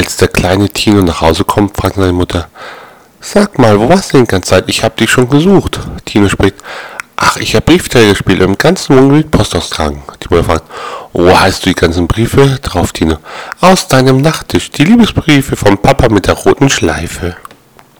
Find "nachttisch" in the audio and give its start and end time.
14.22-14.70